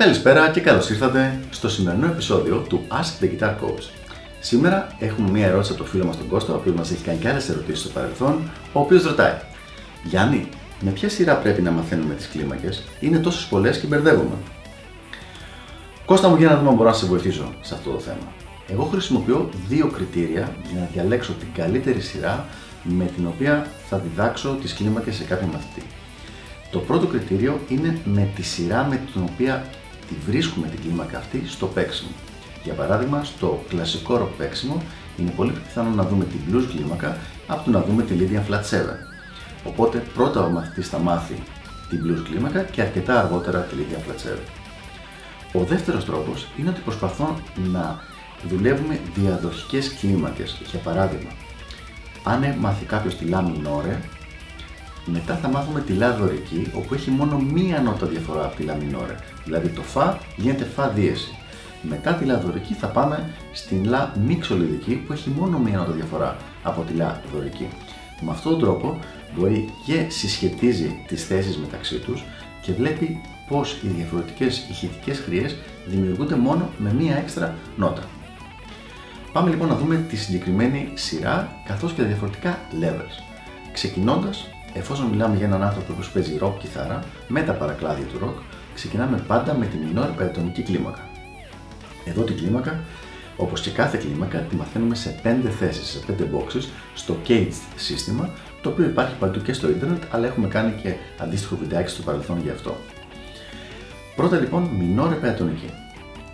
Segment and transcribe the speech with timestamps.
[0.00, 3.90] Καλησπέρα και καλώς ήρθατε στο σημερινό επεισόδιο του Ask the Guitar Coach.
[4.40, 7.18] Σήμερα έχουμε μία ερώτηση από το φίλο μας τον Κώστα, ο οποίος μας έχει κάνει
[7.18, 9.34] και άλλες ερωτήσεις στο παρελθόν, ο οποίος ρωτάει
[10.04, 10.48] Γιάννη,
[10.80, 14.34] με ποια σειρά πρέπει να μαθαίνουμε τις κλίμακες, είναι τόσες πολλές και μπερδεύομαι.
[16.06, 18.32] Κώστα μου, για να δούμε αν μπορώ να σε βοηθήσω σε αυτό το θέμα.
[18.68, 22.46] Εγώ χρησιμοποιώ δύο κριτήρια για να διαλέξω την καλύτερη σειρά
[22.82, 25.86] με την οποία θα διδάξω τις κλίμακες σε κάποιον μαθητή.
[26.70, 29.64] Το πρώτο κριτήριο είναι με τη σειρά με την οποία
[30.10, 32.10] τη βρίσκουμε την κλίμακα αυτή στο παίξιμο.
[32.64, 34.82] Για παράδειγμα, στο κλασικό ροκ παίξιμο
[35.16, 38.60] είναι πολύ πιθανό να δούμε την blues κλίμακα από το να δούμε τη Lydian Flat
[38.60, 38.62] 7.
[39.64, 41.34] Οπότε πρώτα ο μαθητής θα μάθει
[41.88, 44.38] την blues κλίμακα και αρκετά αργότερα τη Lydian Flat 7.
[45.52, 47.40] Ο δεύτερος τρόπος είναι ότι προσπαθώ
[47.72, 48.02] να
[48.48, 50.60] δουλεύουμε διαδοχικές κλίμακες.
[50.70, 51.30] Για παράδειγμα,
[52.22, 53.96] αν μάθει κάποιος τη La minore,
[55.12, 58.72] μετά θα μάθουμε τη La δωρική, όπου έχει μόνο μία νότα διαφορά από τη La
[58.72, 59.14] minore.
[59.44, 61.34] Δηλαδή το Φα γίνεται Φα δίεση.
[61.82, 66.36] Μετά τη La δωρική θα πάμε στην La μίξολιδική, που έχει μόνο μία νότα διαφορά
[66.62, 67.68] από τη La δωρική.
[68.20, 68.98] Με αυτόν τον τρόπο
[69.36, 72.24] μπορεί και συσχετίζει τις θέσεις μεταξύ τους
[72.62, 78.02] και βλέπει πως οι διαφορετικές ηχητικές χρειές δημιουργούνται μόνο με μία έξτρα νότα.
[79.32, 83.22] Πάμε λοιπόν να δούμε τη συγκεκριμένη σειρά καθώς και τα διαφορετικά levels.
[83.72, 88.42] Ξεκινώντας, εφόσον μιλάμε για έναν άνθρωπο που παίζει rock κιθάρα με τα παρακλάδια του rock,
[88.74, 91.08] ξεκινάμε πάντα με τη μινόρ περιτονική κλίμακα.
[92.04, 92.80] Εδώ την κλίμακα,
[93.36, 98.30] όπως και κάθε κλίμακα, τη μαθαίνουμε σε 5 θέσεις, σε 5 boxes, στο caged σύστημα,
[98.62, 102.40] το οποίο υπάρχει παντού και στο ίντερνετ, αλλά έχουμε κάνει και αντίστοιχο βιντεάκι στο παρελθόν
[102.42, 102.76] γι' αυτό.
[104.16, 105.70] Πρώτα λοιπόν μινόρ περιτονική.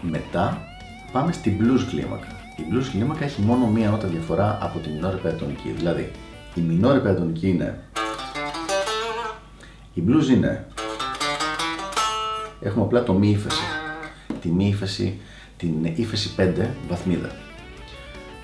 [0.00, 0.68] Μετά
[1.12, 5.18] πάμε στην blues κλίμακα η blues κλίμακα έχει μόνο μία νότα διαφορά από τη minore
[5.22, 5.74] πεντατονική.
[5.76, 6.10] Δηλαδή,
[6.54, 7.78] η minore πεντατονική είναι.
[9.94, 10.66] Η blues είναι.
[12.60, 13.62] Έχουμε απλά το μη ύφεση.
[14.40, 15.20] Τη μη ύφεση,
[15.56, 17.30] την ύφεση 5 βαθμίδα.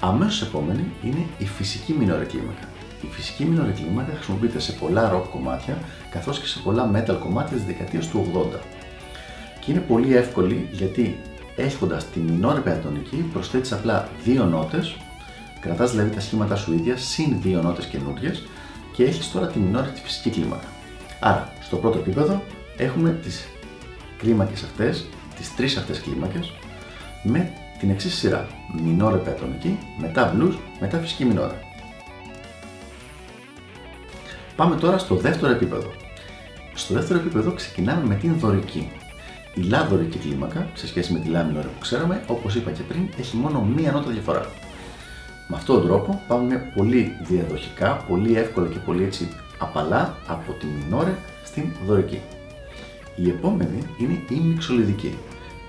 [0.00, 2.68] Αμέσως επόμενη είναι η φυσική minore κλίμακα.
[3.02, 5.78] Η φυσική minore κλίμακα χρησιμοποιείται σε πολλά rock κομμάτια
[6.10, 8.58] καθώς και σε πολλά metal κομμάτια της δεκαετίας του 80.
[9.60, 11.20] Και είναι πολύ εύκολη γιατί
[11.56, 14.96] έχοντας τη μινόρε πεντατονική προσθέτεις απλά δύο νότες,
[15.60, 18.42] κρατάς δηλαδή τα σχήματα σου ίδια συν δύο νότες καινούριες
[18.92, 20.66] και έχεις τώρα τη μινόρε της φυσική κλίμακα.
[21.20, 22.42] Άρα, στο πρώτο επίπεδο
[22.76, 23.48] έχουμε τις
[24.18, 26.52] κλίμακες αυτές, τις τρεις αυτές κλίμακες
[27.22, 28.46] με την εξής σειρά.
[28.82, 31.54] Μινόρε πεντατονική, μετά blues, μετά φυσική μινόρε.
[34.56, 35.90] Πάμε τώρα στο δεύτερο επίπεδο.
[36.74, 38.92] Στο δεύτερο επίπεδο ξεκινάμε με την δωρική.
[39.54, 43.36] Η λάδωρικη κλίμακα, σε σχέση με τη λάμινο που ξέραμε, όπως είπα και πριν, έχει
[43.36, 44.46] μόνο μία νότα διαφορά.
[45.48, 49.28] Με αυτόν τον τρόπο πάμε πολύ διαδοχικά, πολύ εύκολα και πολύ έτσι
[49.60, 52.20] απαλά από τη μινόρε στην δωρική.
[53.16, 55.18] Η επόμενη είναι η μιξολιδική.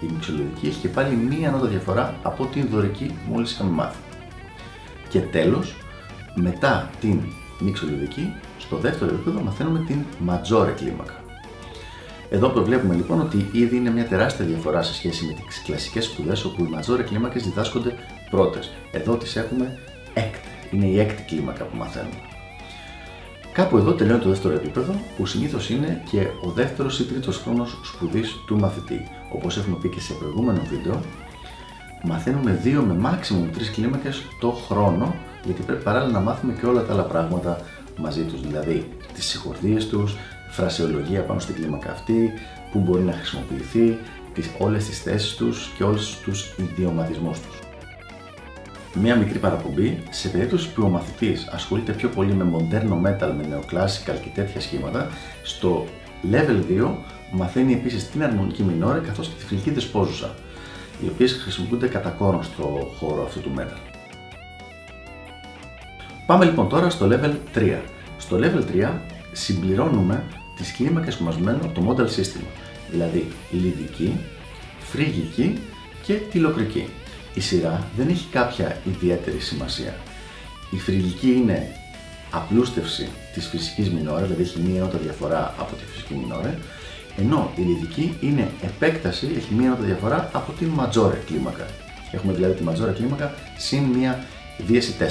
[0.01, 3.97] Η μιξολιδική έχει και πάλι μία νότα διαφορά από την δωρική που μόλις είχαμε μάθει.
[5.09, 5.75] Και τέλος,
[6.35, 7.19] μετά την
[7.59, 11.23] μιξολιδική, στο δεύτερο επίπεδο μαθαίνουμε την ματζόρε κλίμακα.
[12.29, 16.43] Εδώ προβλέπουμε λοιπόν ότι ήδη είναι μια τεράστια διαφορά σε σχέση με τις κλασικές σπουδές
[16.45, 17.93] όπου οι μαζόρε κλίμακες διδάσκονται
[18.29, 18.71] πρώτες.
[18.91, 19.77] Εδώ τις έχουμε
[20.13, 20.47] έκτη.
[20.71, 22.40] Είναι η έκτη κλίμακα που μαθαίνουμε.
[23.53, 27.79] Κάπου εδώ τελειώνει το δεύτερο επίπεδο, που συνήθως είναι και ο δεύτερος ή τρίτος χρόνος
[27.83, 29.07] σπουδής του μαθητή.
[29.33, 31.01] Όπως έχουμε πει και σε προηγούμενο βίντεο,
[32.03, 36.83] μαθαίνουμε δύο με maximum τρεις κλίμακε το χρόνο, γιατί πρέπει παράλληλα να μάθουμε και όλα
[36.83, 37.61] τα άλλα πράγματα
[37.97, 40.15] μαζί τους, δηλαδή τις συγχορδίες τους,
[40.49, 42.33] φρασεολογία πάνω στην κλίμακα αυτή,
[42.71, 43.97] που μπορεί να χρησιμοποιηθεί,
[44.33, 47.70] τις, όλες τις θέσεις τους και όλους τους ιδιωματισμούς τους.
[48.93, 53.45] Μία μικρή παραπομπή, σε περίπτωση που ο μαθητής ασχολείται πιο πολύ με μοντέρνο metal, με
[53.49, 55.09] neoclassical και τέτοια σχήματα,
[55.43, 55.85] στο
[56.31, 56.87] level 2
[57.31, 60.35] μαθαίνει επίσης την αρμονική μινόρε καθώς και τη φιλική δεσπόζουσα,
[61.03, 63.77] οι οποίες χρησιμοποιούνται κατά κόρο στο χώρο αυτού του metal.
[66.25, 67.77] Πάμε λοιπόν τώρα στο level 3.
[68.17, 68.91] Στο level 3
[69.31, 70.23] συμπληρώνουμε
[70.55, 72.47] τις κλίμακες που μας μένουν από το model σύστημα,
[72.89, 74.19] δηλαδή λιδική,
[74.79, 75.57] φρίγικη
[76.03, 76.87] και τυλοκρική.
[77.33, 79.95] Η σειρά δεν έχει κάποια ιδιαίτερη σημασία.
[80.69, 81.75] Η φρυγική είναι
[82.31, 86.57] απλούστευση της φυσικής μινόρε, δηλαδή έχει μία νότα διαφορά από τη φυσική μινόρε,
[87.17, 91.65] ενώ η λιδική είναι επέκταση, έχει μία νότα διαφορά από τη ματζόρε κλίμακα.
[92.11, 94.25] Έχουμε δηλαδή τη ματζόρε κλίμακα συν μία
[94.57, 95.03] δίεση 4.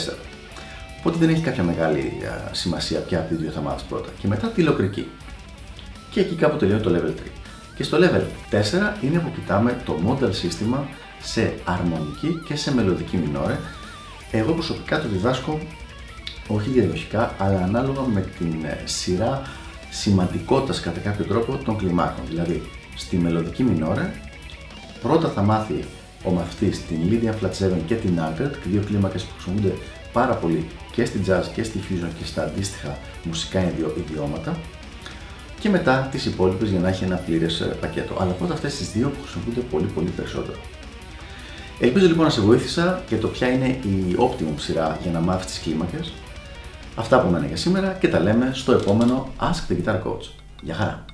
[0.98, 2.12] Οπότε δεν έχει κάποια μεγάλη
[2.52, 4.08] σημασία ποια από τις δύο θα μάθεις πρώτα.
[4.20, 5.08] Και μετά τη λοκρική
[6.10, 7.22] και εκεί κάπου τελειώνει το level 3.
[7.74, 10.88] Και στο level 4 είναι που κοιτάμε το model σύστημα
[11.22, 13.58] σε αρμονική και σε μελωδική μινόρε.
[14.30, 15.60] Εγώ προσωπικά το διδάσκω
[16.48, 19.42] όχι διαδοχικά, αλλά ανάλογα με την ε, σειρά
[19.90, 22.24] σημαντικότητας κατά κάποιο τρόπο των κλιμάκων.
[22.28, 22.62] Δηλαδή,
[22.96, 24.12] στη μελλοντική μινόρε.
[25.02, 25.84] Πρώτα θα μάθει
[26.24, 29.74] ο μαθητής την Lydian Flat 7 και την Albert, και δύο κλίμακες που χρησιμοποιούνται
[30.12, 33.60] πάρα πολύ και στη jazz και στη fusion και στα αντίστοιχα μουσικά
[33.96, 34.56] ιδιώματα
[35.60, 38.16] και μετά τις υπόλοιπες για να έχει ένα πλήρες ε, πακέτο.
[38.20, 40.58] Αλλά πρώτα αυτές τις δύο που χρησιμοποιούνται πολύ πολύ περισσότερο.
[41.82, 45.46] Ελπίζω λοιπόν να σε βοήθησα και το ποια είναι η optimum σειρά για να μάθεις
[45.46, 46.12] τις κλίμακες.
[46.96, 50.28] Αυτά από μένα για σήμερα και τα λέμε στο επόμενο Ask the Guitar Coach.
[50.62, 51.04] Γεια χαρά!